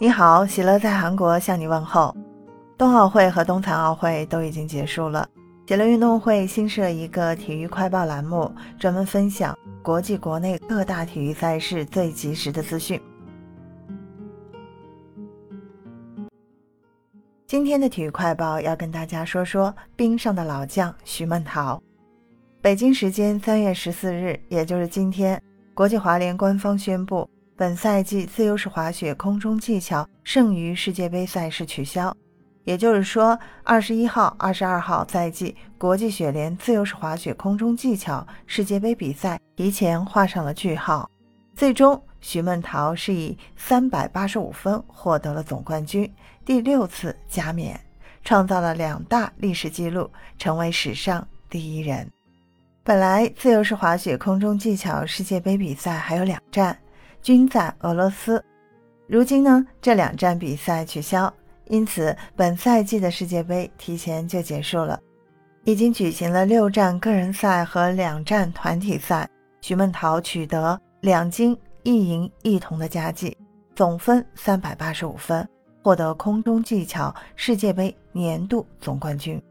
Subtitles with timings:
[0.00, 2.16] 你好，喜乐在韩国向你问候。
[2.76, 5.28] 冬奥会和冬残奥会都已经结束了，
[5.66, 8.48] 喜乐运动会新设一个体育快报栏目，
[8.78, 13.00] 专门分享国际国内各大体育赛事最及时的资讯。
[17.48, 21.82] 今天的体育快报要跟大家说说冰上的老将徐梦桃。
[22.62, 25.42] 北京时间三月十四日，也就是今天，
[25.74, 27.28] 国际滑联官方宣布。
[27.58, 32.16] 本赛季自由式滑雪空中技巧剩余世界杯赛事取消，
[32.62, 41.10] 也就是说，二十一号、二十二号赛季国际雪联自由式滑雪空中技巧世界杯比赛提前画上了句号。
[41.56, 46.08] 最终，徐梦桃是以三百八十五分获得了总冠军，
[46.44, 47.80] 第六次加冕，
[48.22, 52.08] 创造了两大历史纪录，成为史上第一人。
[52.84, 56.78] 本来，自由式滑雪空中技巧世界杯比赛还有两站。
[57.22, 58.42] 均在俄罗斯。
[59.06, 61.32] 如今呢，这两站比赛取消，
[61.66, 65.00] 因此本赛季的世界杯提前就结束了。
[65.64, 69.28] 已经举行了六站个人赛和两站团体赛，
[69.60, 73.36] 徐梦桃取得两金一银一铜的佳绩，
[73.74, 75.46] 总分三百八十五分，
[75.82, 79.42] 获得空中技巧世界杯年度总冠军。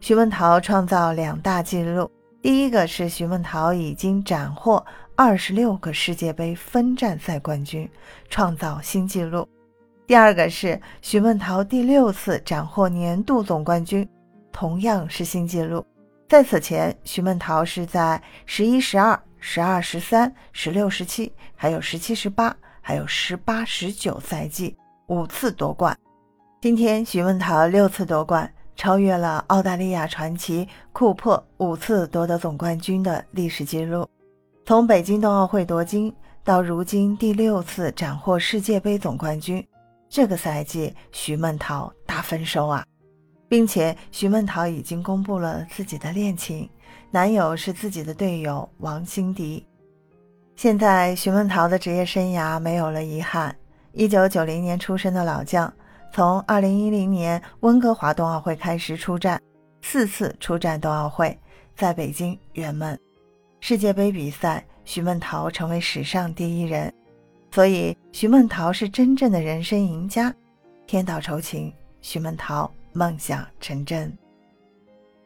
[0.00, 2.10] 徐梦桃创造两大纪录。
[2.42, 4.84] 第一个是徐梦桃已经斩获
[5.16, 7.88] 二十六个世界杯分站赛冠军，
[8.28, 9.48] 创造新纪录。
[10.08, 14.08] 第二个是徐梦桃第六次斩获年度总冠军，
[14.50, 15.86] 同样是新纪录。
[16.28, 25.96] 在此前，徐梦桃是在十一、十二、十二、十三、十六、十七，还有十七、十八，还有十八、十九赛季五次夺冠。
[26.60, 28.52] 今天，徐梦桃六次夺冠。
[28.76, 34.04] 超越了澳大利亚传奇库珀五次夺得总冠军的历史记录。
[34.66, 36.10] 从北京冬奥会夺金
[36.42, 39.62] 到如今第六次斩获世界杯总冠军，
[40.08, 42.82] 这个赛季徐梦桃大丰收啊！
[43.46, 46.66] 并且徐梦桃已经公布了自己的恋情，
[47.10, 49.66] 男友是自己的队友王欣迪。
[50.56, 53.54] 现在徐梦桃的职业生涯没有了遗憾。
[53.92, 55.70] 一九九零年出生的老将。
[56.10, 59.38] 从2010年温哥华冬奥会开始出战，
[59.82, 61.38] 四次出战冬奥会，
[61.76, 62.96] 在北京圆梦。
[63.66, 66.92] 世界杯比赛，徐梦桃成为史上第一人，
[67.50, 70.30] 所以徐梦桃是真正的人生赢家。
[70.86, 74.14] 天道酬勤，徐梦桃梦想成真。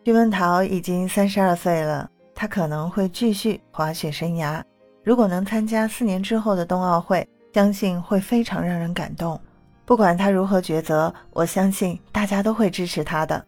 [0.05, 4.63] 徐梦桃已经三十二岁了，她可能会继续滑雪生涯。
[5.03, 9.37] 如果能参加四年之后的冬奥会，相信会非常让人感动。
[9.85, 13.45] 不管他如何抉择，我相信大家都会支持他的。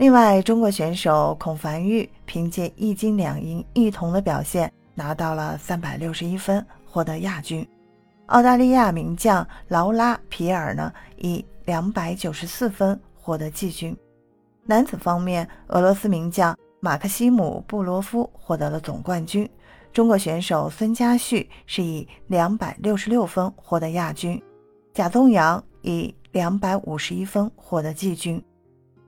[0.00, 7.68] 另外，中国选手孔凡玉凭借一金两银一铜的表现，拿到了三百六十一分，获得亚军。
[8.28, 13.94] 澳大利亚名将劳拉皮尔呢，以两百九十四分获得季军。
[14.64, 19.46] 男子方面，俄罗斯名将马克西姆布罗夫获得了总冠军。
[19.92, 24.42] 中国选手孙佳旭是以两百六十六分获得亚军。
[24.94, 28.42] 贾宗洋以两百五十一分获得季军，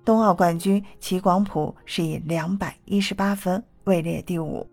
[0.04, 4.66] 冬奥冠军齐广普是以两百一十八分位列第五。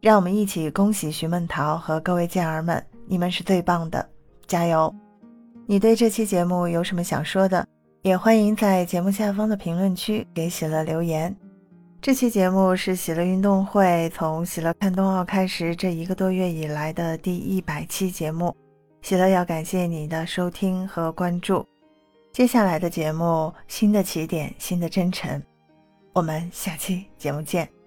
[0.00, 4.08] 让我们一起恭喜徐梦桃和各位健儿们，你们是最棒的，
[4.46, 4.92] 加油！
[5.66, 7.66] 你对这期节目有什么想说的，
[8.02, 11.34] 也欢迎在节目下方的评论区给喜乐留言。
[12.00, 18.52] 这期节目是喜乐运动会从喜乐看冬奥开始这一个多月以来的第一百期节目。
[19.02, 21.64] 喜乐要感谢你的收听和关注，
[22.32, 25.42] 接下来的节目新的起点，新的征程，
[26.14, 27.81] 我们下期节目见。